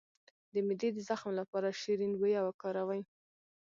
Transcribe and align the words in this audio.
د 0.53 0.55
معدې 0.67 0.89
د 0.93 0.99
زخم 1.09 1.31
لپاره 1.39 1.77
شیرین 1.81 2.11
بویه 2.19 2.41
وکاروئ 2.43 3.01